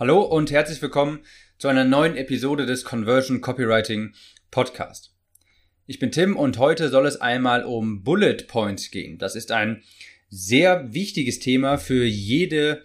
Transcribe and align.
Hallo 0.00 0.22
und 0.22 0.50
herzlich 0.50 0.80
willkommen 0.80 1.18
zu 1.58 1.68
einer 1.68 1.84
neuen 1.84 2.16
Episode 2.16 2.64
des 2.64 2.84
Conversion 2.84 3.42
Copywriting 3.42 4.14
Podcast. 4.50 5.14
Ich 5.86 5.98
bin 5.98 6.10
Tim 6.10 6.38
und 6.38 6.56
heute 6.56 6.88
soll 6.88 7.04
es 7.04 7.20
einmal 7.20 7.64
um 7.66 8.02
Bullet 8.02 8.46
Points 8.48 8.90
gehen. 8.90 9.18
Das 9.18 9.36
ist 9.36 9.52
ein 9.52 9.82
sehr 10.30 10.94
wichtiges 10.94 11.38
Thema 11.38 11.76
für 11.76 12.06
jede, 12.06 12.82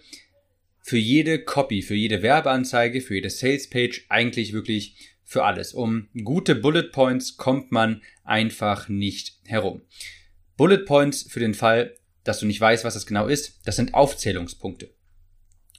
für 0.82 0.98
jede 0.98 1.42
Copy, 1.42 1.80
für 1.80 1.94
jede 1.94 2.20
Werbeanzeige, 2.20 3.00
für 3.00 3.14
jede 3.14 3.30
Sales 3.30 3.70
Page, 3.70 4.04
eigentlich 4.10 4.52
wirklich 4.52 5.16
für 5.24 5.42
alles. 5.42 5.72
Um 5.72 6.10
gute 6.22 6.54
Bullet 6.54 6.90
Points 6.92 7.38
kommt 7.38 7.72
man 7.72 8.02
einfach 8.24 8.90
nicht 8.90 9.38
herum. 9.46 9.80
Bullet 10.58 10.84
Points 10.84 11.22
für 11.22 11.40
den 11.40 11.54
Fall, 11.54 11.96
dass 12.24 12.40
du 12.40 12.46
nicht 12.46 12.60
weißt, 12.60 12.84
was 12.84 12.92
das 12.92 13.06
genau 13.06 13.26
ist, 13.26 13.58
das 13.64 13.76
sind 13.76 13.94
Aufzählungspunkte. 13.94 14.90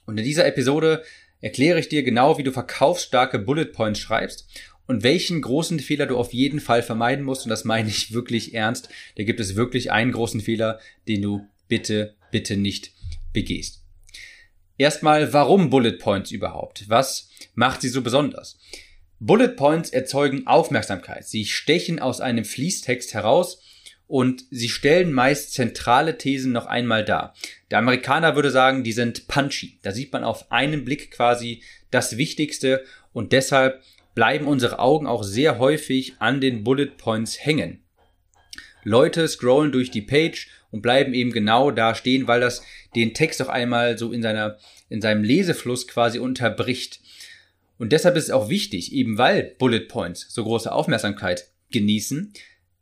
Und 0.04 0.18
in 0.18 0.24
dieser 0.24 0.46
Episode 0.46 1.04
erkläre 1.40 1.78
ich 1.80 1.88
dir 1.88 2.02
genau, 2.02 2.38
wie 2.38 2.42
du 2.42 2.52
verkaufsstarke 2.52 3.38
Bullet 3.38 3.66
Points 3.66 3.98
schreibst 3.98 4.46
und 4.86 5.02
welchen 5.02 5.42
großen 5.42 5.80
Fehler 5.80 6.06
du 6.06 6.16
auf 6.16 6.32
jeden 6.32 6.60
Fall 6.60 6.82
vermeiden 6.82 7.24
musst. 7.24 7.44
Und 7.44 7.50
das 7.50 7.64
meine 7.64 7.88
ich 7.88 8.12
wirklich 8.12 8.54
ernst. 8.54 8.88
Da 9.16 9.24
gibt 9.24 9.38
es 9.38 9.54
wirklich 9.54 9.92
einen 9.92 10.12
großen 10.12 10.40
Fehler, 10.40 10.80
den 11.06 11.22
du 11.22 11.46
bitte, 11.68 12.14
bitte 12.30 12.56
nicht 12.56 12.92
begehst. 13.32 13.84
Erstmal, 14.78 15.32
warum 15.32 15.70
Bullet 15.70 15.98
Points 15.98 16.30
überhaupt? 16.30 16.88
Was 16.88 17.30
macht 17.54 17.82
sie 17.82 17.88
so 17.88 18.00
besonders? 18.00 18.58
Bullet 19.20 19.56
Points 19.56 19.90
erzeugen 19.90 20.46
Aufmerksamkeit. 20.46 21.26
Sie 21.26 21.44
stechen 21.44 21.98
aus 21.98 22.20
einem 22.20 22.44
Fließtext 22.44 23.12
heraus 23.12 23.60
und 24.08 24.44
sie 24.50 24.70
stellen 24.70 25.12
meist 25.12 25.52
zentrale 25.52 26.18
Thesen 26.18 26.50
noch 26.50 26.66
einmal 26.66 27.04
dar. 27.04 27.34
Der 27.70 27.78
Amerikaner 27.78 28.34
würde 28.34 28.50
sagen, 28.50 28.82
die 28.82 28.92
sind 28.92 29.28
punchy. 29.28 29.78
Da 29.82 29.92
sieht 29.92 30.12
man 30.12 30.24
auf 30.24 30.50
einen 30.50 30.84
Blick 30.84 31.10
quasi 31.10 31.62
das 31.90 32.16
Wichtigste 32.16 32.84
und 33.12 33.32
deshalb 33.32 33.82
bleiben 34.14 34.46
unsere 34.48 34.78
Augen 34.78 35.06
auch 35.06 35.22
sehr 35.22 35.58
häufig 35.58 36.14
an 36.18 36.40
den 36.40 36.64
Bullet 36.64 36.96
Points 36.96 37.44
hängen. 37.44 37.84
Leute 38.82 39.28
scrollen 39.28 39.72
durch 39.72 39.90
die 39.90 40.02
Page 40.02 40.48
und 40.70 40.80
bleiben 40.80 41.12
eben 41.12 41.30
genau 41.30 41.70
da 41.70 41.94
stehen, 41.94 42.26
weil 42.26 42.40
das 42.40 42.62
den 42.94 43.12
Text 43.12 43.42
auch 43.42 43.48
einmal 43.48 43.98
so 43.98 44.12
in 44.12 44.22
seiner, 44.22 44.58
in 44.88 45.02
seinem 45.02 45.22
Lesefluss 45.22 45.86
quasi 45.86 46.18
unterbricht. 46.18 47.00
Und 47.78 47.92
deshalb 47.92 48.16
ist 48.16 48.24
es 48.24 48.30
auch 48.30 48.48
wichtig, 48.48 48.92
eben 48.92 49.18
weil 49.18 49.54
Bullet 49.58 49.86
Points 49.86 50.26
so 50.30 50.44
große 50.44 50.72
Aufmerksamkeit 50.72 51.48
genießen, 51.70 52.32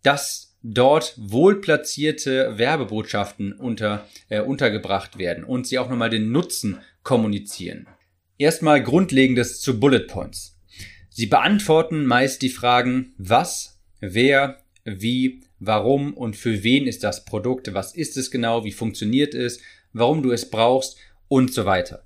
dass 0.02 0.55
dort 0.68 1.14
wohlplatzierte 1.16 2.58
Werbebotschaften 2.58 3.52
unter, 3.52 4.06
äh, 4.28 4.40
untergebracht 4.40 5.16
werden 5.18 5.44
und 5.44 5.66
sie 5.66 5.78
auch 5.78 5.88
nochmal 5.88 6.10
den 6.10 6.32
Nutzen 6.32 6.78
kommunizieren. 7.02 7.86
Erstmal 8.36 8.82
Grundlegendes 8.82 9.60
zu 9.60 9.78
Bullet 9.78 10.06
Points. 10.08 10.58
Sie 11.08 11.26
beantworten 11.26 12.04
meist 12.04 12.42
die 12.42 12.50
Fragen, 12.50 13.14
was, 13.16 13.80
wer, 14.00 14.58
wie, 14.84 15.40
warum 15.60 16.12
und 16.14 16.36
für 16.36 16.62
wen 16.62 16.86
ist 16.86 17.04
das 17.04 17.24
Produkt, 17.24 17.72
was 17.72 17.94
ist 17.94 18.16
es 18.16 18.30
genau, 18.30 18.64
wie 18.64 18.72
funktioniert 18.72 19.34
es, 19.34 19.60
warum 19.92 20.22
du 20.22 20.32
es 20.32 20.50
brauchst 20.50 20.98
und 21.28 21.54
so 21.54 21.64
weiter. 21.64 22.04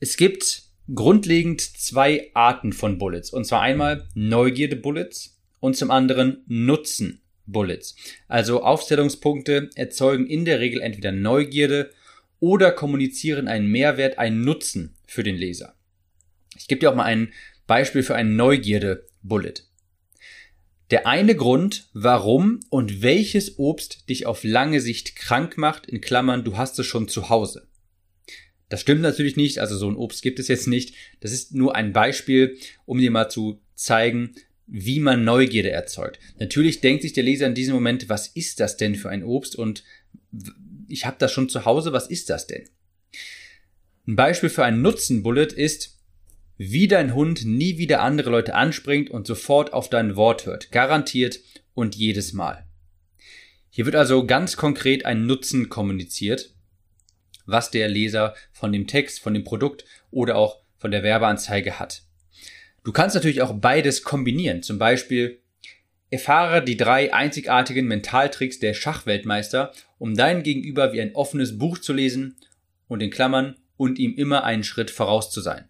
Es 0.00 0.16
gibt 0.16 0.64
grundlegend 0.94 1.60
zwei 1.60 2.30
Arten 2.34 2.72
von 2.72 2.98
Bullets. 2.98 3.30
Und 3.30 3.44
zwar 3.46 3.62
einmal 3.62 4.06
Neugierde-Bullets 4.14 5.40
und 5.58 5.76
zum 5.76 5.90
anderen 5.90 6.44
Nutzen 6.46 7.22
Bullets. 7.46 7.96
Also 8.28 8.62
Aufstellungspunkte 8.62 9.70
erzeugen 9.74 10.26
in 10.26 10.44
der 10.44 10.60
Regel 10.60 10.80
entweder 10.80 11.12
Neugierde 11.12 11.90
oder 12.40 12.72
kommunizieren 12.72 13.48
einen 13.48 13.68
Mehrwert, 13.68 14.18
einen 14.18 14.42
Nutzen 14.42 14.94
für 15.06 15.22
den 15.22 15.36
Leser. 15.36 15.74
Ich 16.58 16.68
gebe 16.68 16.80
dir 16.80 16.90
auch 16.90 16.94
mal 16.94 17.04
ein 17.04 17.32
Beispiel 17.66 18.02
für 18.02 18.14
einen 18.14 18.36
Neugierde-Bullet. 18.36 19.64
Der 20.90 21.06
eine 21.06 21.34
Grund, 21.34 21.88
warum 21.94 22.60
und 22.70 23.02
welches 23.02 23.58
Obst 23.58 24.08
dich 24.08 24.26
auf 24.26 24.44
lange 24.44 24.80
Sicht 24.80 25.16
krank 25.16 25.58
macht, 25.58 25.86
in 25.86 26.00
Klammern, 26.00 26.44
du 26.44 26.56
hast 26.56 26.78
es 26.78 26.86
schon 26.86 27.08
zu 27.08 27.28
Hause. 27.28 27.66
Das 28.68 28.80
stimmt 28.80 29.00
natürlich 29.00 29.36
nicht, 29.36 29.58
also 29.58 29.76
so 29.76 29.88
ein 29.88 29.96
Obst 29.96 30.22
gibt 30.22 30.38
es 30.38 30.48
jetzt 30.48 30.66
nicht. 30.66 30.94
Das 31.20 31.32
ist 31.32 31.54
nur 31.54 31.74
ein 31.74 31.92
Beispiel, 31.92 32.56
um 32.84 32.98
dir 32.98 33.10
mal 33.10 33.28
zu 33.28 33.60
zeigen, 33.74 34.34
wie 34.66 35.00
man 35.00 35.24
Neugierde 35.24 35.70
erzeugt. 35.70 36.18
Natürlich 36.38 36.80
denkt 36.80 37.02
sich 37.02 37.12
der 37.12 37.22
Leser 37.22 37.46
in 37.46 37.54
diesem 37.54 37.74
Moment, 37.74 38.08
was 38.08 38.28
ist 38.28 38.60
das 38.60 38.76
denn 38.76 38.94
für 38.94 39.10
ein 39.10 39.24
Obst 39.24 39.56
und 39.56 39.84
ich 40.88 41.06
habe 41.06 41.16
das 41.18 41.32
schon 41.32 41.48
zu 41.48 41.64
Hause, 41.64 41.92
was 41.92 42.08
ist 42.08 42.30
das 42.30 42.46
denn? 42.46 42.68
Ein 44.06 44.16
Beispiel 44.16 44.50
für 44.50 44.64
einen 44.64 44.82
Nutzen-Bullet 44.82 45.52
ist, 45.52 45.98
wie 46.58 46.88
dein 46.88 47.14
Hund 47.14 47.44
nie 47.44 47.78
wieder 47.78 48.02
andere 48.02 48.30
Leute 48.30 48.54
anspringt 48.54 49.10
und 49.10 49.26
sofort 49.26 49.72
auf 49.72 49.90
dein 49.90 50.16
Wort 50.16 50.46
hört. 50.46 50.70
Garantiert 50.72 51.40
und 51.74 51.96
jedes 51.96 52.32
Mal. 52.32 52.66
Hier 53.68 53.84
wird 53.84 53.96
also 53.96 54.24
ganz 54.26 54.56
konkret 54.56 55.04
ein 55.04 55.26
Nutzen 55.26 55.68
kommuniziert, 55.68 56.54
was 57.44 57.70
der 57.70 57.88
Leser 57.88 58.34
von 58.52 58.72
dem 58.72 58.86
Text, 58.86 59.20
von 59.20 59.34
dem 59.34 59.44
Produkt 59.44 59.84
oder 60.10 60.36
auch 60.36 60.62
von 60.78 60.90
der 60.90 61.02
Werbeanzeige 61.02 61.78
hat. 61.78 62.02
Du 62.86 62.92
kannst 62.92 63.16
natürlich 63.16 63.42
auch 63.42 63.52
beides 63.52 64.04
kombinieren. 64.04 64.62
Zum 64.62 64.78
Beispiel 64.78 65.40
erfahre 66.08 66.62
die 66.62 66.76
drei 66.76 67.12
einzigartigen 67.12 67.88
Mentaltricks 67.88 68.60
der 68.60 68.74
Schachweltmeister, 68.74 69.72
um 69.98 70.14
dein 70.14 70.44
Gegenüber 70.44 70.92
wie 70.92 71.00
ein 71.00 71.16
offenes 71.16 71.58
Buch 71.58 71.78
zu 71.78 71.92
lesen 71.92 72.36
und 72.86 73.02
in 73.02 73.10
Klammern 73.10 73.56
und 73.76 73.98
ihm 73.98 74.14
immer 74.14 74.44
einen 74.44 74.62
Schritt 74.62 74.92
voraus 74.92 75.32
zu 75.32 75.40
sein. 75.40 75.64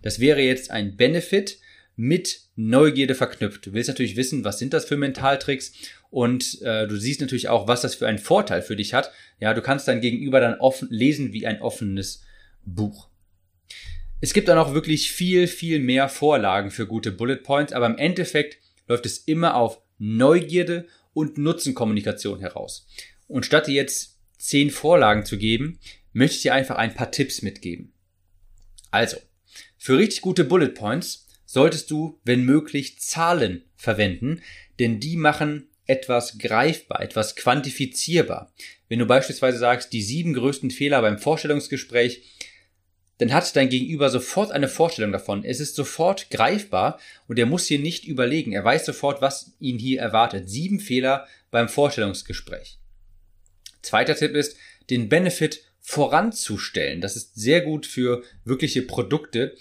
Das 0.00 0.18
wäre 0.18 0.40
jetzt 0.40 0.70
ein 0.70 0.96
Benefit 0.96 1.58
mit 1.94 2.40
Neugierde 2.56 3.14
verknüpft. 3.14 3.66
Du 3.66 3.74
willst 3.74 3.88
natürlich 3.88 4.16
wissen, 4.16 4.42
was 4.42 4.58
sind 4.58 4.72
das 4.72 4.86
für 4.86 4.96
Mentaltricks 4.96 5.74
und 6.08 6.62
äh, 6.62 6.88
du 6.88 6.96
siehst 6.96 7.20
natürlich 7.20 7.50
auch, 7.50 7.68
was 7.68 7.82
das 7.82 7.94
für 7.94 8.08
einen 8.08 8.16
Vorteil 8.16 8.62
für 8.62 8.76
dich 8.76 8.94
hat. 8.94 9.12
Ja, 9.40 9.52
du 9.52 9.60
kannst 9.60 9.88
dein 9.88 10.00
Gegenüber 10.00 10.40
dann 10.40 10.58
offen 10.58 10.88
lesen 10.90 11.34
wie 11.34 11.46
ein 11.46 11.60
offenes 11.60 12.22
Buch. 12.64 13.09
Es 14.20 14.34
gibt 14.34 14.48
dann 14.48 14.58
auch 14.58 14.74
wirklich 14.74 15.12
viel, 15.12 15.46
viel 15.46 15.78
mehr 15.78 16.08
Vorlagen 16.08 16.70
für 16.70 16.86
gute 16.86 17.10
Bullet 17.10 17.38
Points, 17.38 17.72
aber 17.72 17.86
im 17.86 17.96
Endeffekt 17.98 18.58
läuft 18.86 19.06
es 19.06 19.18
immer 19.18 19.54
auf 19.54 19.80
Neugierde 19.98 20.86
und 21.12 21.38
Nutzenkommunikation 21.38 22.40
heraus. 22.40 22.86
Und 23.28 23.46
statt 23.46 23.66
dir 23.66 23.74
jetzt 23.74 24.18
zehn 24.38 24.70
Vorlagen 24.70 25.24
zu 25.24 25.38
geben, 25.38 25.78
möchte 26.12 26.36
ich 26.36 26.42
dir 26.42 26.54
einfach 26.54 26.76
ein 26.76 26.94
paar 26.94 27.10
Tipps 27.10 27.42
mitgeben. 27.42 27.92
Also, 28.90 29.16
für 29.78 29.96
richtig 29.96 30.20
gute 30.20 30.44
Bullet 30.44 30.70
Points 30.70 31.26
solltest 31.46 31.90
du, 31.90 32.18
wenn 32.24 32.44
möglich, 32.44 32.98
Zahlen 32.98 33.64
verwenden, 33.76 34.42
denn 34.78 35.00
die 35.00 35.16
machen 35.16 35.68
etwas 35.86 36.38
greifbar, 36.38 37.00
etwas 37.00 37.36
quantifizierbar. 37.36 38.52
Wenn 38.88 38.98
du 38.98 39.06
beispielsweise 39.06 39.58
sagst, 39.58 39.92
die 39.92 40.02
sieben 40.02 40.34
größten 40.34 40.70
Fehler 40.70 41.00
beim 41.00 41.18
Vorstellungsgespräch 41.18 42.22
dann 43.20 43.34
hat 43.34 43.54
dein 43.54 43.68
Gegenüber 43.68 44.08
sofort 44.08 44.50
eine 44.50 44.66
Vorstellung 44.66 45.12
davon. 45.12 45.44
Es 45.44 45.60
ist 45.60 45.76
sofort 45.76 46.30
greifbar 46.30 46.98
und 47.28 47.38
er 47.38 47.44
muss 47.44 47.66
hier 47.66 47.78
nicht 47.78 48.06
überlegen. 48.06 48.52
Er 48.52 48.64
weiß 48.64 48.86
sofort, 48.86 49.20
was 49.20 49.52
ihn 49.60 49.78
hier 49.78 50.00
erwartet. 50.00 50.48
Sieben 50.48 50.80
Fehler 50.80 51.26
beim 51.50 51.68
Vorstellungsgespräch. 51.68 52.78
Zweiter 53.82 54.14
Tipp 54.14 54.34
ist, 54.34 54.56
den 54.88 55.10
Benefit 55.10 55.62
voranzustellen. 55.80 57.02
Das 57.02 57.14
ist 57.14 57.34
sehr 57.34 57.60
gut 57.60 57.84
für 57.84 58.22
wirkliche 58.44 58.80
Produkte 58.80 59.54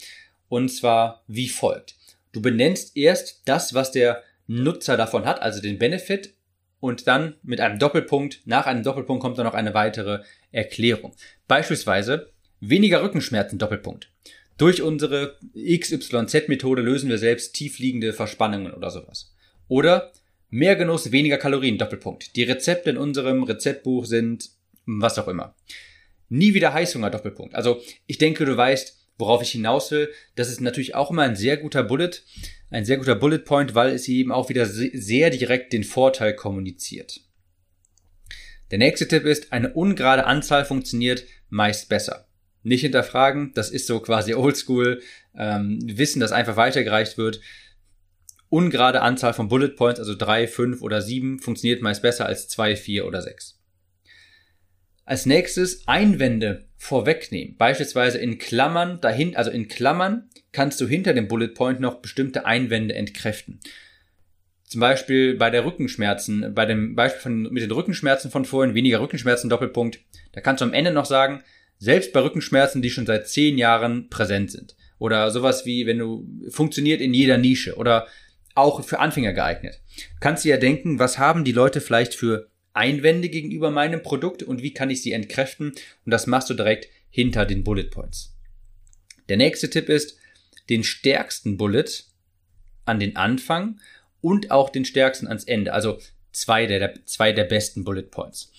und 0.47 0.69
zwar 0.69 1.25
wie 1.27 1.49
folgt. 1.49 1.95
Du 2.31 2.41
benennst 2.41 2.95
erst 2.95 3.41
das, 3.43 3.73
was 3.73 3.91
der 3.91 4.23
Nutzer 4.47 4.95
davon 4.95 5.25
hat, 5.25 5.41
also 5.41 5.61
den 5.61 5.79
Benefit 5.79 6.33
und 6.79 7.07
dann 7.07 7.35
mit 7.43 7.59
einem 7.59 7.77
Doppelpunkt, 7.77 8.41
nach 8.45 8.67
einem 8.67 8.83
Doppelpunkt 8.83 9.21
kommt 9.21 9.37
dann 9.37 9.45
noch 9.45 9.53
eine 9.53 9.73
weitere 9.73 10.23
Erklärung. 10.53 11.13
Beispielsweise, 11.49 12.31
Weniger 12.59 13.03
Rückenschmerzen, 13.03 13.57
Doppelpunkt. 13.59 14.11
Durch 14.57 14.81
unsere 14.81 15.37
XYZ-Methode 15.55 16.81
lösen 16.81 17.09
wir 17.09 17.17
selbst 17.17 17.53
tiefliegende 17.53 18.11
Verspannungen 18.11 18.73
oder 18.73 18.91
sowas. 18.91 19.33
Oder 19.69 20.11
mehr 20.49 20.75
Genuss, 20.75 21.13
weniger 21.13 21.37
Kalorien, 21.37 21.77
Doppelpunkt. 21.77 22.35
Die 22.35 22.43
Rezepte 22.43 22.89
in 22.89 22.97
unserem 22.97 23.43
Rezeptbuch 23.43 24.05
sind 24.05 24.49
was 24.85 25.17
auch 25.17 25.29
immer. 25.29 25.55
Nie 26.27 26.53
wieder 26.53 26.73
Heißhunger, 26.73 27.09
Doppelpunkt. 27.09 27.55
Also 27.55 27.81
ich 28.05 28.17
denke, 28.17 28.43
du 28.43 28.57
weißt, 28.57 28.97
worauf 29.17 29.41
ich 29.41 29.51
hinaus 29.51 29.91
will. 29.91 30.09
Das 30.35 30.49
ist 30.49 30.59
natürlich 30.59 30.95
auch 30.95 31.11
immer 31.11 31.21
ein 31.21 31.37
sehr 31.37 31.55
guter 31.55 31.83
Bullet, 31.83 32.11
ein 32.69 32.83
sehr 32.83 32.97
guter 32.97 33.15
Bullet 33.15 33.39
Point, 33.39 33.75
weil 33.75 33.93
es 33.93 34.07
eben 34.09 34.31
auch 34.31 34.49
wieder 34.49 34.65
sehr 34.65 35.29
direkt 35.29 35.71
den 35.71 35.85
Vorteil 35.85 36.35
kommuniziert. 36.35 37.21
Der 38.71 38.77
nächste 38.77 39.07
Tipp 39.07 39.23
ist, 39.23 39.53
eine 39.53 39.73
ungerade 39.73 40.25
Anzahl 40.25 40.65
funktioniert 40.65 41.23
meist 41.49 41.89
besser 41.89 42.28
nicht 42.63 42.81
hinterfragen. 42.81 43.51
Das 43.53 43.69
ist 43.69 43.87
so 43.87 43.99
quasi 43.99 44.33
oldschool. 44.33 45.01
Ähm, 45.35 45.79
wissen, 45.83 46.19
dass 46.19 46.31
einfach 46.31 46.55
weitergereicht 46.55 47.17
wird. 47.17 47.39
Ungerade 48.49 49.01
Anzahl 49.01 49.33
von 49.33 49.47
Bullet 49.47 49.69
Points, 49.69 49.99
also 49.99 50.15
drei, 50.15 50.47
fünf 50.47 50.81
oder 50.81 51.01
sieben, 51.01 51.39
funktioniert 51.39 51.81
meist 51.81 52.01
besser 52.01 52.25
als 52.25 52.47
zwei, 52.47 52.75
vier 52.75 53.05
oder 53.05 53.21
sechs. 53.21 53.59
Als 55.05 55.25
nächstes 55.25 55.87
Einwände 55.87 56.67
vorwegnehmen. 56.75 57.57
Beispielsweise 57.57 58.17
in 58.17 58.37
Klammern 58.37 59.01
dahin, 59.01 59.35
also 59.35 59.51
in 59.51 59.67
Klammern 59.67 60.29
kannst 60.51 60.81
du 60.81 60.87
hinter 60.87 61.13
dem 61.13 61.27
Bullet 61.27 61.49
Point 61.49 61.79
noch 61.79 61.95
bestimmte 61.95 62.45
Einwände 62.45 62.95
entkräften. 62.95 63.59
Zum 64.63 64.81
Beispiel 64.81 65.35
bei 65.35 65.49
der 65.49 65.65
Rückenschmerzen, 65.65 66.53
bei 66.53 66.65
dem 66.65 66.95
Beispiel 66.95 67.21
von, 67.21 67.41
mit 67.51 67.63
den 67.63 67.71
Rückenschmerzen 67.71 68.29
von 68.29 68.45
vorhin, 68.45 68.75
weniger 68.75 69.01
Rückenschmerzen, 69.01 69.49
Doppelpunkt, 69.49 69.99
da 70.31 70.41
kannst 70.41 70.61
du 70.61 70.65
am 70.65 70.73
Ende 70.73 70.91
noch 70.91 71.05
sagen, 71.05 71.43
selbst 71.79 72.13
bei 72.13 72.19
Rückenschmerzen, 72.19 72.81
die 72.81 72.91
schon 72.91 73.05
seit 73.05 73.27
zehn 73.27 73.57
Jahren 73.57 74.09
präsent 74.09 74.51
sind. 74.51 74.75
Oder 74.99 75.31
sowas 75.31 75.65
wie, 75.65 75.85
wenn 75.85 75.97
du, 75.97 76.27
funktioniert 76.49 77.01
in 77.01 77.13
jeder 77.13 77.37
Nische 77.37 77.75
oder 77.75 78.07
auch 78.53 78.83
für 78.83 78.99
Anfänger 78.99 79.33
geeignet. 79.33 79.79
Kannst 80.19 80.43
du 80.43 80.49
ja 80.49 80.57
denken, 80.57 80.99
was 80.99 81.17
haben 81.17 81.45
die 81.45 81.53
Leute 81.53 81.79
vielleicht 81.79 82.13
für 82.13 82.49
Einwände 82.73 83.29
gegenüber 83.29 83.71
meinem 83.71 84.03
Produkt 84.03 84.43
und 84.43 84.61
wie 84.61 84.73
kann 84.73 84.89
ich 84.89 85.01
sie 85.01 85.13
entkräften? 85.13 85.69
Und 86.05 86.11
das 86.11 86.27
machst 86.27 86.49
du 86.49 86.53
direkt 86.53 86.89
hinter 87.09 87.45
den 87.45 87.63
Bullet 87.63 87.85
Points. 87.85 88.35
Der 89.29 89.37
nächste 89.37 89.69
Tipp 89.69 89.89
ist, 89.89 90.17
den 90.69 90.83
stärksten 90.83 91.57
Bullet 91.57 91.85
an 92.85 92.99
den 92.99 93.15
Anfang 93.15 93.79
und 94.21 94.51
auch 94.51 94.69
den 94.69 94.85
stärksten 94.85 95.27
ans 95.27 95.45
Ende. 95.45 95.73
Also 95.73 95.99
zwei 96.31 96.65
der, 96.65 97.05
zwei 97.05 97.31
der 97.31 97.45
besten 97.45 97.83
Bullet 97.83 98.03
Points. 98.03 98.51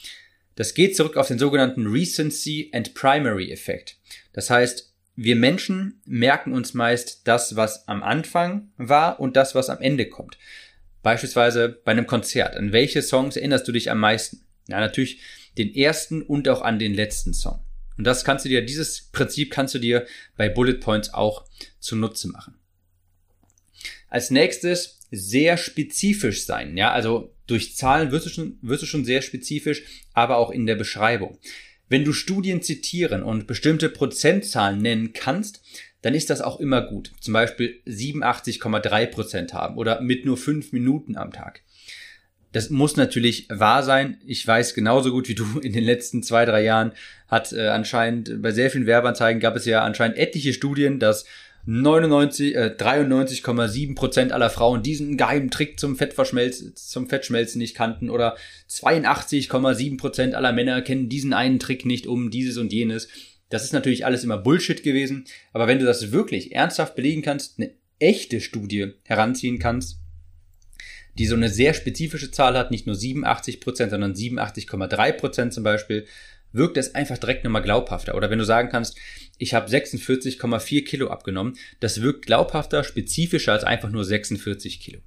Das 0.57 0.75
geht 0.75 0.97
zurück 0.97 1.17
auf 1.17 1.29
den 1.29 1.39
sogenannten 1.39 1.87
Recency 1.87 2.71
and 2.73 2.95
Primary 2.95 3.51
Effekt. 3.51 3.97
Das 4.33 4.51
heißt, 4.51 4.93
wir 5.17 5.37
Menschen 5.37 6.01
merken 6.07 6.53
uns 6.53 6.75
meist 6.75 7.27
das, 7.27 7.57
was 7.57 7.87
am 7.89 8.03
Anfang 8.03 8.73
war 8.77 9.21
und 9.21 9.37
das, 9.37 9.55
was 9.55 9.69
am 9.69 9.81
Ende 9.81 10.09
kommt. 10.09 10.39
Beispielsweise 11.03 11.81
bei 11.85 11.93
einem 11.93 12.07
Konzert. 12.07 12.57
An 12.57 12.73
welche 12.73 13.03
Songs 13.03 13.37
erinnerst 13.37 13.67
du 13.69 13.73
dich 13.73 13.91
am 13.91 14.01
meisten? 14.01 14.47
Ja, 14.69 14.81
natürlich 14.81 15.21
den 15.59 15.75
ersten 15.75 16.23
und 16.23 16.49
auch 16.49 16.63
an 16.63 16.79
den 16.79 16.95
letzten 16.95 17.35
Song. 17.35 17.61
Und 17.99 18.05
das 18.05 18.25
kannst 18.25 18.45
du 18.45 18.49
dir, 18.49 18.65
dieses 18.65 19.11
Prinzip 19.13 19.51
kannst 19.51 19.75
du 19.75 19.79
dir 19.79 20.07
bei 20.37 20.49
Bullet 20.49 20.79
Points 20.79 21.13
auch 21.13 21.45
zunutze 21.81 22.29
machen. 22.29 22.55
Als 24.09 24.31
nächstes 24.31 25.01
sehr 25.11 25.57
spezifisch 25.57 26.47
sein. 26.47 26.77
Ja, 26.77 26.93
also 26.93 27.35
durch 27.51 27.77
Zahlen 27.77 28.11
wirst 28.13 28.27
du 28.27 28.31
schon, 28.31 28.59
wirst 28.63 28.83
du 28.83 28.87
schon 28.87 29.05
sehr 29.05 29.23
spezifisch, 29.23 29.83
aber 30.15 30.37
auch 30.37 30.51
in 30.51 30.67
der 30.67 30.77
Beschreibung. 30.77 31.39
Wenn 31.89 32.05
du 32.05 32.13
Studien 32.13 32.63
zitieren 32.63 33.23
und 33.23 33.47
bestimmte 33.47 33.89
Prozentzahlen 33.89 34.81
nennen 34.81 35.13
kannst, 35.13 35.61
dann 36.03 36.15
ist 36.15 36.31
das 36.31 36.41
auch 36.41 36.61
immer 36.61 36.83
gut. 36.83 37.13
Zum 37.21 37.35
Beispiel 37.35 37.81
87,3 37.87 39.07
Prozent 39.07 39.55
haben 39.55 39.77
oder 39.77 40.01
mit 40.01 40.25
nur 40.25 40.37
fünf 40.37 40.73
Minuten 40.73 41.17
am 41.17 41.33
Tag. 41.33 41.63
Das 42.53 42.71
muss 42.71 42.97
natürlich 42.97 43.47
wahr 43.49 43.83
sein. 43.83 44.21
Ich 44.27 44.45
weiß 44.47 44.75
genauso 44.75 45.11
gut 45.11 45.29
wie 45.29 45.35
du, 45.35 45.59
in 45.63 45.73
den 45.73 45.85
letzten 45.85 46.23
zwei, 46.23 46.45
drei 46.45 46.63
Jahren 46.63 46.93
hat 47.29 47.53
äh, 47.53 47.69
anscheinend 47.69 48.43
bei 48.43 48.53
sehr 48.53 48.71
vielen 48.71 48.87
Werbeanzeigen 48.87 49.41
gab 49.41 49.57
es 49.57 49.65
ja 49.65 49.83
anscheinend 49.83 50.17
etliche 50.17 50.53
Studien, 50.53 50.99
dass 50.99 51.25
99, 51.71 52.57
äh, 52.57 52.75
93,7 52.77 53.95
Prozent 53.95 54.33
aller 54.33 54.51
Frauen 54.51 54.83
diesen 54.83 55.17
geheimen 55.17 55.53
Trick 55.53 55.79
zum 55.79 55.97
Fettverschmelzen, 55.97 56.75
zum 56.75 57.09
Fettschmelzen 57.09 57.61
nicht 57.61 57.77
kannten 57.77 58.11
oder 58.11 58.37
82,7 58.69 59.97
Prozent 59.97 60.35
aller 60.35 60.53
Männer 60.53 60.83
kennen 60.83 61.09
diesen 61.09 61.33
einen 61.33 61.61
Trick 61.61 61.87
nicht 61.87 62.09
um 62.09 62.33
dieses 62.33 62.57
und 62.57 62.73
jenes. 62.73 63.07
Das 63.51 63.63
ist 63.63 63.73
natürlich 63.73 64.05
alles 64.05 64.25
immer 64.25 64.37
Bullshit 64.37 64.83
gewesen, 64.83 65.27
aber 65.53 65.69
wenn 65.69 65.79
du 65.79 65.85
das 65.85 66.11
wirklich 66.11 66.53
ernsthaft 66.57 66.97
belegen 66.97 67.23
kannst, 67.23 67.59
eine 67.59 67.73
echte 68.01 68.41
Studie 68.41 68.95
heranziehen 69.05 69.61
kannst, 69.61 70.01
die 71.19 71.27
so 71.27 71.37
eine 71.37 71.51
sehr 71.51 71.73
spezifische 71.75 72.33
Zahl 72.33 72.59
hat, 72.59 72.73
nicht 72.73 72.89
nur 72.89 72.97
87 72.97 73.61
Prozent, 73.61 73.93
sondern 73.93 74.15
87,3 74.15 75.13
Prozent 75.13 75.55
zum 75.55 75.63
Beispiel, 75.63 76.07
wirkt 76.53 76.77
es 76.77 76.95
einfach 76.95 77.19
direkt 77.19 77.45
nochmal 77.45 77.63
glaubhafter. 77.63 78.15
Oder 78.15 78.31
wenn 78.31 78.39
du 78.39 78.45
sagen 78.45 78.69
kannst, 78.71 78.97
ich 79.39 79.55
habe 79.55 79.71
46,4 79.71 80.85
Kilo 80.85 81.09
abgenommen, 81.09 81.57
das 81.81 82.03
wirkt 82.03 82.27
glaubhafter, 82.27 82.85
spezifischer 82.85 83.53
als 83.53 83.65
einfach 83.65 83.91
nur 83.91 84.05
46 84.05 84.81
Kilo. 84.81 85.01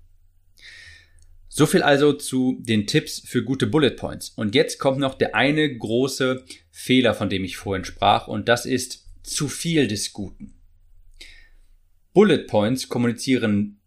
So 1.49 1.67
viel 1.67 1.83
also 1.83 2.13
zu 2.13 2.57
den 2.61 2.87
Tipps 2.87 3.21
für 3.25 3.43
gute 3.43 3.67
Bullet 3.67 3.91
Points. 3.91 4.29
Und 4.29 4.55
jetzt 4.55 4.79
kommt 4.79 4.97
noch 4.97 5.13
der 5.13 5.35
eine 5.35 5.77
große 5.77 6.43
Fehler, 6.71 7.13
von 7.13 7.29
dem 7.29 7.43
ich 7.43 7.57
vorhin 7.57 7.85
sprach, 7.85 8.27
und 8.27 8.49
das 8.49 8.65
ist 8.65 9.07
zu 9.21 9.47
viel 9.47 9.87
des 9.87 10.13
Guten. 10.13 10.55
Bullet 12.13 12.47
Points 12.47 12.89
kommunizieren 12.89 13.79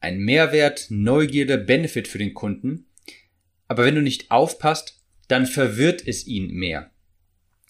einen 0.00 0.24
Mehrwert, 0.24 0.86
Neugierde, 0.90 1.58
Benefit 1.58 2.08
für 2.08 2.18
den 2.18 2.34
Kunden, 2.34 2.86
aber 3.68 3.84
wenn 3.84 3.94
du 3.94 4.02
nicht 4.02 4.30
aufpasst, 4.30 5.00
dann 5.28 5.46
verwirrt 5.46 6.06
es 6.06 6.26
ihn 6.26 6.52
mehr. 6.52 6.91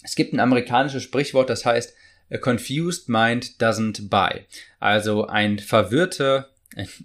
Es 0.02 0.14
gibt 0.14 0.32
ein 0.32 0.40
amerikanisches 0.40 1.02
Sprichwort, 1.02 1.50
das 1.50 1.64
heißt, 1.64 1.94
a 2.31 2.38
confused 2.38 3.08
mind 3.08 3.60
doesn't 3.60 4.08
buy. 4.08 4.46
Also 4.81 5.26
ein 5.26 5.58
verwirrter, 5.58 6.50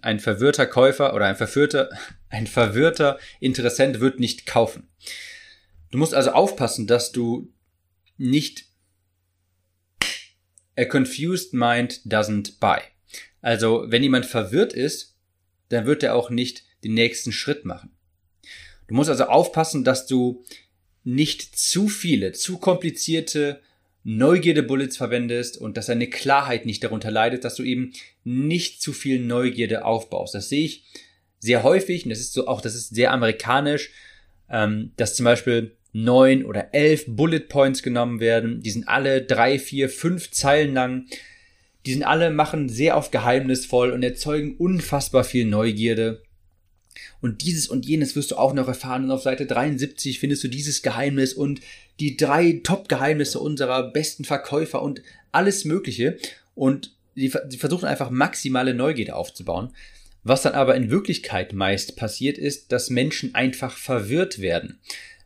ein 0.01 0.19
verwirrter 0.19 0.65
Käufer 0.65 1.13
oder 1.13 1.25
ein 1.25 1.35
verwirrter, 1.35 1.89
ein 2.29 2.47
verwirrter 2.47 3.19
Interessent 3.39 3.99
wird 3.99 4.19
nicht 4.19 4.45
kaufen. 4.45 4.87
Du 5.91 5.97
musst 5.97 6.13
also 6.13 6.31
aufpassen, 6.31 6.87
dass 6.87 7.11
du 7.11 7.53
nicht 8.17 8.65
a 10.77 10.85
confused 10.85 11.53
mind 11.53 12.01
doesn't 12.05 12.59
buy. 12.59 12.79
Also 13.41 13.85
wenn 13.87 14.03
jemand 14.03 14.25
verwirrt 14.25 14.73
ist, 14.73 15.15
dann 15.69 15.85
wird 15.85 16.03
er 16.03 16.15
auch 16.15 16.29
nicht 16.29 16.63
den 16.83 16.93
nächsten 16.93 17.31
Schritt 17.31 17.65
machen. 17.65 17.91
Du 18.87 18.95
musst 18.95 19.09
also 19.09 19.25
aufpassen, 19.25 19.83
dass 19.83 20.07
du 20.07 20.43
nicht 21.07 21.57
zu 21.57 21.87
viele, 21.87 22.33
zu 22.33 22.57
komplizierte 22.57 23.61
Neugierde-Bullets 24.03 24.97
verwendest 24.97 25.57
und 25.57 25.77
dass 25.77 25.85
deine 25.85 26.09
Klarheit 26.09 26.65
nicht 26.65 26.83
darunter 26.83 27.11
leidet, 27.11 27.45
dass 27.45 27.55
du 27.55 27.63
eben 27.63 27.93
nicht 28.25 28.81
zu 28.81 28.91
viel 28.91 29.19
Neugierde 29.19 29.85
aufbaust. 29.85 30.35
Das 30.35 30.49
sehe 30.49 30.65
ich 30.65 30.83
sehr 31.39 31.63
häufig 31.63 32.03
und 32.03 32.09
das 32.09 32.19
ist 32.19 32.33
so 32.33 32.47
auch, 32.47 32.59
das 32.59 32.75
ist 32.75 32.93
sehr 32.93 33.13
amerikanisch, 33.13 33.91
ähm, 34.49 34.91
dass 34.97 35.15
zum 35.15 35.23
Beispiel 35.23 35.77
neun 35.93 36.43
oder 36.43 36.73
elf 36.73 37.05
Bullet 37.07 37.47
Points 37.47 37.83
genommen 37.83 38.19
werden. 38.19 38.61
Die 38.61 38.71
sind 38.71 38.89
alle 38.89 39.21
drei, 39.21 39.59
vier, 39.59 39.89
fünf 39.89 40.31
Zeilen 40.31 40.73
lang. 40.73 41.05
Die 41.85 41.93
sind 41.93 42.03
alle 42.03 42.31
machen 42.31 42.67
sehr 42.67 42.97
auf 42.97 43.11
geheimnisvoll 43.11 43.91
und 43.91 44.03
erzeugen 44.03 44.57
unfassbar 44.57 45.23
viel 45.23 45.45
Neugierde. 45.45 46.21
Und 47.21 47.41
dieses 47.41 47.67
und 47.67 47.85
jenes 47.85 48.15
wirst 48.15 48.31
du 48.31 48.35
auch 48.35 48.53
noch 48.53 48.67
erfahren. 48.67 49.05
Und 49.05 49.11
auf 49.11 49.23
Seite 49.23 49.45
73 49.45 50.19
findest 50.19 50.43
du 50.43 50.47
dieses 50.47 50.81
Geheimnis 50.81 51.33
und 51.33 51.61
die 51.99 52.15
drei 52.15 52.61
Top-Geheimnisse 52.63 53.39
unserer 53.39 53.91
besten 53.91 54.23
Verkäufer 54.23 54.81
und 54.81 55.01
alles 55.31 55.65
Mögliche. 55.65 56.17
Und 56.53 56.93
sie, 57.15 57.29
versuchen 57.29 57.85
einfach 57.85 58.09
maximale 58.09 58.73
Neugierde 58.73 59.15
aufzubauen. 59.15 59.71
Was 60.23 60.41
dann 60.41 60.53
aber 60.53 60.75
in 60.75 60.91
Wirklichkeit 60.91 61.53
meist 61.53 61.95
passiert 61.95 62.37
ist, 62.37 62.71
dass 62.71 62.89
Menschen 62.89 63.33
einfach 63.33 63.77
verwirrt 63.77 64.39
werden. 64.39 64.79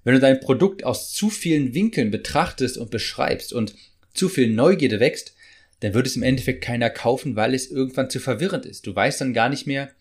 Wenn 0.04 0.14
du 0.14 0.20
dein 0.20 0.40
Produkt 0.40 0.84
aus 0.84 1.12
zu 1.12 1.30
vielen 1.30 1.74
Winkeln 1.74 2.12
betrachtest 2.12 2.78
und 2.78 2.92
beschreibst 2.92 3.54
und 3.54 3.76
zu 4.14 4.30
viel 4.30 4.50
Neugierde 4.50 5.00
wächst, 5.00 5.34
dann 5.80 5.94
wird 5.94 6.08
es 6.08 6.16
im 6.16 6.24
Endeffekt 6.24 6.64
keiner 6.64 6.90
kaufen, 6.90 7.36
weil 7.36 7.54
es 7.54 7.70
irgendwann 7.70 8.10
zu 8.10 8.20
verwirrend 8.20 8.66
ist. 8.66 8.86
Du 8.88 8.96
weißt 8.96 9.22
dann 9.22 9.34
gar 9.34 9.50
nicht 9.50 9.68
mehr, 9.68 9.92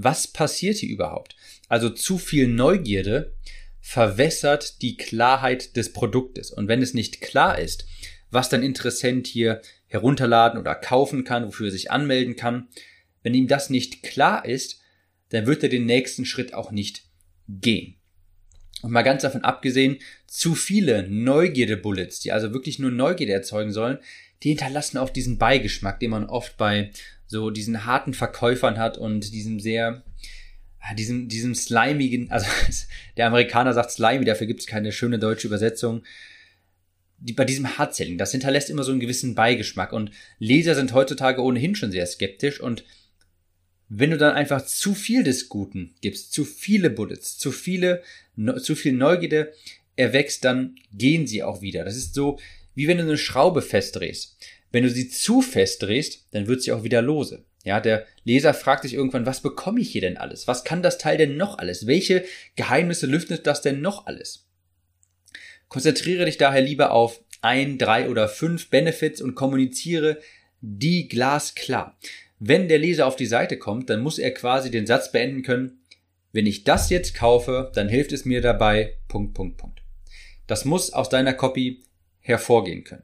was 0.00 0.28
passiert 0.28 0.76
hier 0.76 0.90
überhaupt? 0.90 1.34
Also 1.68 1.90
zu 1.90 2.18
viel 2.18 2.46
Neugierde 2.46 3.34
verwässert 3.80 4.80
die 4.80 4.96
Klarheit 4.96 5.76
des 5.76 5.92
Produktes. 5.92 6.52
Und 6.52 6.68
wenn 6.68 6.82
es 6.82 6.94
nicht 6.94 7.20
klar 7.20 7.58
ist, 7.58 7.84
was 8.30 8.48
dein 8.48 8.62
Interessent 8.62 9.26
hier 9.26 9.60
herunterladen 9.86 10.60
oder 10.60 10.76
kaufen 10.76 11.24
kann, 11.24 11.46
wofür 11.46 11.66
er 11.66 11.72
sich 11.72 11.90
anmelden 11.90 12.36
kann, 12.36 12.68
wenn 13.24 13.34
ihm 13.34 13.48
das 13.48 13.70
nicht 13.70 14.04
klar 14.04 14.44
ist, 14.44 14.80
dann 15.30 15.46
wird 15.46 15.64
er 15.64 15.68
den 15.68 15.86
nächsten 15.86 16.24
Schritt 16.24 16.54
auch 16.54 16.70
nicht 16.70 17.02
gehen. 17.48 17.96
Und 18.82 18.92
mal 18.92 19.02
ganz 19.02 19.22
davon 19.22 19.42
abgesehen, 19.42 19.98
zu 20.28 20.54
viele 20.54 21.08
Neugierde-Bullets, 21.08 22.20
die 22.20 22.30
also 22.30 22.52
wirklich 22.52 22.78
nur 22.78 22.92
Neugierde 22.92 23.32
erzeugen 23.32 23.72
sollen, 23.72 23.98
die 24.44 24.50
hinterlassen 24.50 24.98
auch 24.98 25.10
diesen 25.10 25.38
Beigeschmack, 25.38 25.98
den 25.98 26.10
man 26.10 26.26
oft 26.26 26.56
bei 26.56 26.92
so 27.28 27.50
diesen 27.50 27.84
harten 27.84 28.14
Verkäufern 28.14 28.78
hat 28.78 28.98
und 28.98 29.32
diesem 29.32 29.60
sehr, 29.60 30.02
ah, 30.80 30.94
diesem, 30.94 31.28
diesem 31.28 31.54
slimigen, 31.54 32.30
also 32.32 32.46
der 33.16 33.26
Amerikaner 33.26 33.72
sagt 33.74 33.92
slimy, 33.92 34.24
dafür 34.24 34.46
gibt 34.46 34.60
es 34.60 34.66
keine 34.66 34.90
schöne 34.92 35.18
deutsche 35.18 35.46
Übersetzung. 35.46 36.02
Die, 37.20 37.32
bei 37.32 37.44
diesem 37.44 37.78
Hardselling, 37.78 38.16
das 38.16 38.30
hinterlässt 38.30 38.70
immer 38.70 38.84
so 38.84 38.92
einen 38.92 39.00
gewissen 39.00 39.34
Beigeschmack 39.34 39.92
und 39.92 40.12
Leser 40.38 40.74
sind 40.74 40.92
heutzutage 40.92 41.42
ohnehin 41.42 41.74
schon 41.74 41.90
sehr 41.90 42.06
skeptisch 42.06 42.60
und 42.60 42.84
wenn 43.88 44.10
du 44.10 44.18
dann 44.18 44.34
einfach 44.34 44.64
zu 44.64 44.94
viel 44.94 45.24
des 45.24 45.48
Guten 45.48 45.94
gibst, 46.00 46.32
zu 46.32 46.44
viele 46.44 46.90
Bullets, 46.90 47.38
zu 47.38 47.52
viele, 47.52 48.02
zu 48.60 48.74
viel 48.76 48.92
Neugierde 48.92 49.52
erwächst, 49.96 50.44
dann 50.44 50.76
gehen 50.92 51.26
sie 51.26 51.42
auch 51.42 51.62
wieder. 51.62 51.84
Das 51.84 51.96
ist 51.96 52.14
so, 52.14 52.38
wie 52.74 52.86
wenn 52.86 52.98
du 52.98 53.04
eine 53.04 53.18
Schraube 53.18 53.62
festdrehst. 53.62 54.36
Wenn 54.70 54.84
du 54.84 54.90
sie 54.90 55.08
zu 55.08 55.40
fest 55.40 55.82
drehst, 55.82 56.26
dann 56.32 56.46
wird 56.46 56.62
sie 56.62 56.72
auch 56.72 56.84
wieder 56.84 57.02
lose. 57.02 57.44
Ja, 57.64 57.80
der 57.80 58.06
Leser 58.24 58.54
fragt 58.54 58.82
sich 58.82 58.94
irgendwann, 58.94 59.26
was 59.26 59.42
bekomme 59.42 59.80
ich 59.80 59.90
hier 59.90 60.00
denn 60.00 60.16
alles? 60.16 60.46
Was 60.46 60.64
kann 60.64 60.82
das 60.82 60.98
Teil 60.98 61.18
denn 61.18 61.36
noch 61.36 61.58
alles? 61.58 61.86
Welche 61.86 62.24
Geheimnisse 62.56 63.06
lüftet 63.06 63.46
das 63.46 63.62
denn 63.62 63.80
noch 63.80 64.06
alles? 64.06 64.46
Konzentriere 65.68 66.24
dich 66.24 66.38
daher 66.38 66.62
lieber 66.62 66.92
auf 66.92 67.22
ein, 67.42 67.78
drei 67.78 68.08
oder 68.08 68.28
fünf 68.28 68.70
Benefits 68.70 69.20
und 69.20 69.34
kommuniziere 69.34 70.18
die 70.60 71.08
glasklar. 71.08 71.96
Wenn 72.38 72.68
der 72.68 72.78
Leser 72.78 73.06
auf 73.06 73.16
die 73.16 73.26
Seite 73.26 73.58
kommt, 73.58 73.90
dann 73.90 74.00
muss 74.00 74.18
er 74.18 74.32
quasi 74.32 74.70
den 74.70 74.86
Satz 74.86 75.12
beenden 75.12 75.42
können, 75.42 75.80
wenn 76.32 76.46
ich 76.46 76.64
das 76.64 76.90
jetzt 76.90 77.14
kaufe, 77.14 77.72
dann 77.74 77.88
hilft 77.88 78.12
es 78.12 78.24
mir 78.24 78.40
dabei, 78.40 78.94
Punkt, 79.08 79.34
Punkt, 79.34 79.56
Punkt. 79.56 79.82
Das 80.46 80.64
muss 80.64 80.92
aus 80.92 81.08
deiner 81.08 81.32
Copy 81.32 81.82
hervorgehen 82.20 82.84
können. 82.84 83.02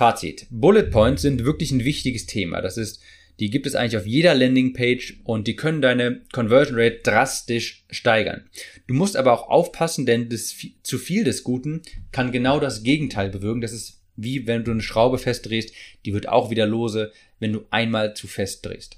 Fazit. 0.00 0.46
Bullet 0.48 0.84
Points 0.84 1.20
sind 1.20 1.44
wirklich 1.44 1.72
ein 1.72 1.84
wichtiges 1.84 2.24
Thema. 2.24 2.62
Das 2.62 2.78
ist, 2.78 3.02
die 3.38 3.50
gibt 3.50 3.66
es 3.66 3.74
eigentlich 3.74 3.98
auf 3.98 4.06
jeder 4.06 4.34
Landingpage 4.34 5.20
und 5.24 5.46
die 5.46 5.56
können 5.56 5.82
deine 5.82 6.22
Conversion 6.32 6.78
Rate 6.78 7.00
drastisch 7.02 7.84
steigern. 7.90 8.48
Du 8.86 8.94
musst 8.94 9.14
aber 9.14 9.30
auch 9.34 9.50
aufpassen, 9.50 10.06
denn 10.06 10.30
das, 10.30 10.56
zu 10.82 10.96
viel 10.96 11.22
des 11.22 11.44
Guten 11.44 11.82
kann 12.12 12.32
genau 12.32 12.60
das 12.60 12.82
Gegenteil 12.82 13.28
bewirken. 13.28 13.60
Das 13.60 13.74
ist 13.74 14.00
wie 14.16 14.46
wenn 14.46 14.64
du 14.64 14.70
eine 14.70 14.80
Schraube 14.80 15.18
festdrehst, 15.18 15.74
die 16.06 16.14
wird 16.14 16.30
auch 16.30 16.48
wieder 16.48 16.66
lose, 16.66 17.12
wenn 17.38 17.52
du 17.52 17.66
einmal 17.68 18.14
zu 18.14 18.26
fest 18.26 18.64
drehst. 18.64 18.96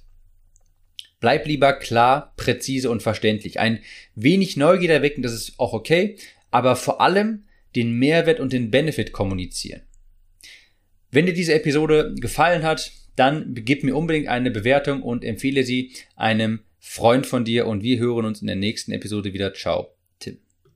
Bleib 1.19 1.49
lieber 1.49 1.73
klar, 1.73 2.33
präzise 2.37 2.89
und 2.89 3.03
verständlich. 3.03 3.59
Ein 3.59 3.81
wenig 4.15 4.57
Neugier 4.57 4.91
erwecken, 4.91 5.23
das 5.23 5.33
ist 5.33 5.59
auch 5.59 5.73
okay, 5.73 6.15
aber 6.53 6.77
vor 6.77 7.01
allem 7.01 7.43
den 7.75 7.91
Mehrwert 7.99 8.39
und 8.39 8.53
den 8.53 8.71
Benefit 8.71 9.11
kommunizieren. 9.11 9.83
Wenn 11.13 11.27
dir 11.27 11.35
diese 11.35 11.55
Episode 11.55 12.15
gefallen 12.19 12.63
hat, 12.63 12.91
dann 13.17 13.55
gib 13.55 13.85
mir 13.85 13.95
unbedingt 13.95 14.29
eine 14.29 14.51
Bewertung 14.51 15.03
und 15.03 15.25
empfehle 15.25 15.63
sie 15.63 15.93
einem 16.17 16.61
Freund 16.81 17.27
von 17.27 17.45
dir 17.45 17.67
und 17.67 17.83
wir 17.83 17.99
hören 17.99 18.25
uns 18.25 18.41
in 18.41 18.47
der 18.47 18.57
nächsten 18.57 18.93
Episode 18.93 19.33
wieder. 19.33 19.53
Ciao. 19.53 19.95